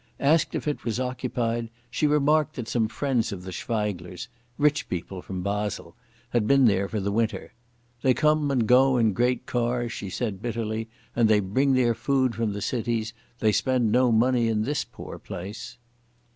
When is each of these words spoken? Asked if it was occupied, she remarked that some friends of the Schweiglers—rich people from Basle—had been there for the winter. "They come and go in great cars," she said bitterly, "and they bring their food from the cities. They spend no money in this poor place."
Asked 0.19 0.55
if 0.55 0.67
it 0.67 0.83
was 0.83 0.99
occupied, 0.99 1.69
she 1.91 2.07
remarked 2.07 2.55
that 2.55 2.67
some 2.67 2.87
friends 2.87 3.31
of 3.31 3.43
the 3.43 3.51
Schweiglers—rich 3.51 4.89
people 4.89 5.21
from 5.21 5.43
Basle—had 5.43 6.47
been 6.47 6.65
there 6.65 6.87
for 6.87 6.99
the 6.99 7.11
winter. 7.11 7.53
"They 8.01 8.15
come 8.15 8.49
and 8.49 8.65
go 8.65 8.97
in 8.97 9.13
great 9.13 9.45
cars," 9.45 9.91
she 9.91 10.09
said 10.09 10.41
bitterly, 10.41 10.89
"and 11.15 11.29
they 11.29 11.39
bring 11.39 11.73
their 11.73 11.93
food 11.93 12.33
from 12.33 12.53
the 12.53 12.63
cities. 12.63 13.13
They 13.41 13.51
spend 13.51 13.91
no 13.91 14.11
money 14.11 14.47
in 14.47 14.63
this 14.63 14.83
poor 14.83 15.19
place." 15.19 15.77